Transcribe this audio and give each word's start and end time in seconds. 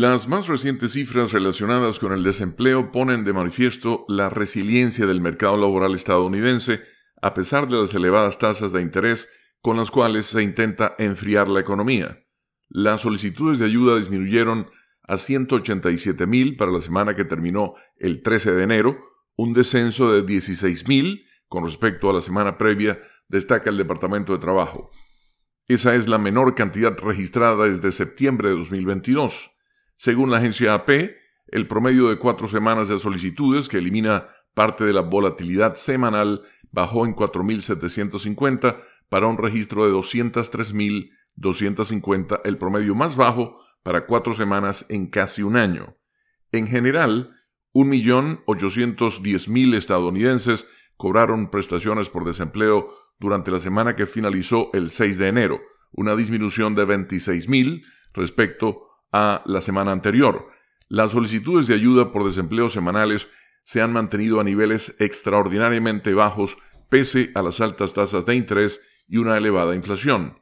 Las 0.00 0.28
más 0.28 0.48
recientes 0.48 0.92
cifras 0.92 1.30
relacionadas 1.30 1.98
con 1.98 2.14
el 2.14 2.22
desempleo 2.22 2.90
ponen 2.90 3.22
de 3.22 3.34
manifiesto 3.34 4.06
la 4.08 4.30
resiliencia 4.30 5.04
del 5.04 5.20
mercado 5.20 5.58
laboral 5.58 5.94
estadounidense 5.94 6.80
a 7.20 7.34
pesar 7.34 7.68
de 7.68 7.76
las 7.76 7.92
elevadas 7.92 8.38
tasas 8.38 8.72
de 8.72 8.80
interés 8.80 9.28
con 9.60 9.76
las 9.76 9.90
cuales 9.90 10.24
se 10.24 10.42
intenta 10.42 10.94
enfriar 10.96 11.48
la 11.48 11.60
economía. 11.60 12.18
Las 12.70 13.02
solicitudes 13.02 13.58
de 13.58 13.66
ayuda 13.66 13.98
disminuyeron 13.98 14.70
a 15.02 15.18
187 15.18 16.26
mil 16.26 16.56
para 16.56 16.72
la 16.72 16.80
semana 16.80 17.14
que 17.14 17.26
terminó 17.26 17.74
el 17.98 18.22
13 18.22 18.52
de 18.52 18.62
enero, 18.62 18.98
un 19.36 19.52
descenso 19.52 20.10
de 20.10 20.22
16 20.22 20.88
mil 20.88 21.26
con 21.46 21.66
respecto 21.66 22.08
a 22.08 22.14
la 22.14 22.22
semana 22.22 22.56
previa, 22.56 22.98
destaca 23.28 23.68
el 23.68 23.76
Departamento 23.76 24.32
de 24.32 24.38
Trabajo. 24.38 24.88
Esa 25.68 25.94
es 25.94 26.08
la 26.08 26.16
menor 26.16 26.54
cantidad 26.54 26.96
registrada 26.96 27.66
desde 27.66 27.92
septiembre 27.92 28.48
de 28.48 28.56
2022. 28.56 29.59
Según 30.00 30.30
la 30.30 30.38
agencia 30.38 30.72
AP, 30.72 30.88
el 31.48 31.66
promedio 31.66 32.08
de 32.08 32.16
cuatro 32.16 32.48
semanas 32.48 32.88
de 32.88 32.98
solicitudes, 32.98 33.68
que 33.68 33.76
elimina 33.76 34.28
parte 34.54 34.86
de 34.86 34.94
la 34.94 35.02
volatilidad 35.02 35.74
semanal, 35.74 36.40
bajó 36.70 37.04
en 37.04 37.14
4.750 37.14 38.80
para 39.10 39.26
un 39.26 39.36
registro 39.36 39.84
de 39.84 39.92
203.250, 39.92 42.40
el 42.44 42.56
promedio 42.56 42.94
más 42.94 43.14
bajo 43.14 43.60
para 43.82 44.06
cuatro 44.06 44.32
semanas 44.32 44.86
en 44.88 45.08
casi 45.08 45.42
un 45.42 45.58
año. 45.58 45.98
En 46.50 46.66
general, 46.66 47.36
1.810.000 47.74 49.74
estadounidenses 49.74 50.66
cobraron 50.96 51.50
prestaciones 51.50 52.08
por 52.08 52.24
desempleo 52.24 52.88
durante 53.18 53.50
la 53.50 53.58
semana 53.58 53.96
que 53.96 54.06
finalizó 54.06 54.70
el 54.72 54.88
6 54.88 55.18
de 55.18 55.28
enero, 55.28 55.60
una 55.92 56.16
disminución 56.16 56.74
de 56.74 56.86
26.000 56.86 57.82
respecto 58.14 58.86
a 59.12 59.42
la 59.46 59.60
semana 59.60 59.92
anterior. 59.92 60.48
Las 60.88 61.12
solicitudes 61.12 61.66
de 61.66 61.74
ayuda 61.74 62.10
por 62.10 62.24
desempleo 62.24 62.68
semanales 62.68 63.28
se 63.62 63.80
han 63.80 63.92
mantenido 63.92 64.40
a 64.40 64.44
niveles 64.44 64.96
extraordinariamente 64.98 66.14
bajos 66.14 66.58
pese 66.88 67.30
a 67.34 67.42
las 67.42 67.60
altas 67.60 67.94
tasas 67.94 68.26
de 68.26 68.34
interés 68.34 68.82
y 69.08 69.18
una 69.18 69.36
elevada 69.36 69.74
inflación. 69.74 70.38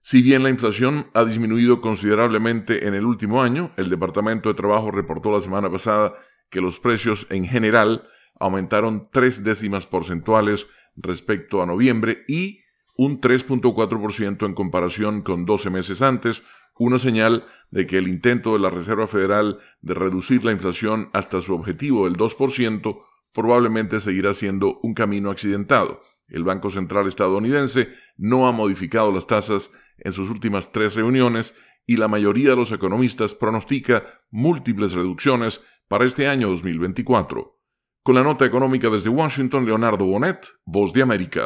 Si 0.00 0.22
bien 0.22 0.42
la 0.42 0.50
inflación 0.50 1.06
ha 1.14 1.24
disminuido 1.24 1.80
considerablemente 1.80 2.86
en 2.86 2.94
el 2.94 3.06
último 3.06 3.42
año, 3.42 3.70
el 3.76 3.88
Departamento 3.88 4.48
de 4.50 4.54
Trabajo 4.54 4.90
reportó 4.90 5.32
la 5.32 5.40
semana 5.40 5.70
pasada 5.70 6.12
que 6.50 6.60
los 6.60 6.78
precios 6.78 7.26
en 7.30 7.46
general 7.46 8.06
aumentaron 8.38 9.08
tres 9.10 9.44
décimas 9.44 9.86
porcentuales 9.86 10.66
respecto 10.96 11.62
a 11.62 11.66
noviembre 11.66 12.24
y 12.28 12.60
un 12.96 13.20
3.4% 13.20 14.46
en 14.46 14.54
comparación 14.54 15.22
con 15.22 15.46
12 15.46 15.70
meses 15.70 16.02
antes, 16.02 16.42
una 16.78 16.98
señal 16.98 17.44
de 17.70 17.86
que 17.86 17.98
el 17.98 18.08
intento 18.08 18.52
de 18.52 18.58
la 18.60 18.70
Reserva 18.70 19.06
Federal 19.06 19.58
de 19.80 19.94
reducir 19.94 20.44
la 20.44 20.52
inflación 20.52 21.10
hasta 21.12 21.40
su 21.40 21.54
objetivo 21.54 22.04
del 22.04 22.16
2% 22.16 23.00
probablemente 23.32 24.00
seguirá 24.00 24.32
siendo 24.32 24.78
un 24.82 24.94
camino 24.94 25.30
accidentado. 25.30 26.00
El 26.28 26.44
Banco 26.44 26.70
Central 26.70 27.06
estadounidense 27.06 27.88
no 28.16 28.46
ha 28.46 28.52
modificado 28.52 29.12
las 29.12 29.26
tasas 29.26 29.72
en 29.98 30.12
sus 30.12 30.30
últimas 30.30 30.72
tres 30.72 30.94
reuniones 30.94 31.56
y 31.86 31.96
la 31.96 32.08
mayoría 32.08 32.50
de 32.50 32.56
los 32.56 32.72
economistas 32.72 33.34
pronostica 33.34 34.04
múltiples 34.30 34.92
reducciones 34.92 35.62
para 35.88 36.06
este 36.06 36.28
año 36.28 36.48
2024. 36.48 37.60
Con 38.02 38.14
la 38.14 38.22
nota 38.22 38.44
económica 38.44 38.88
desde 38.88 39.10
Washington, 39.10 39.66
Leonardo 39.66 40.06
Bonet, 40.06 40.46
Voz 40.64 40.92
de 40.92 41.02
América. 41.02 41.42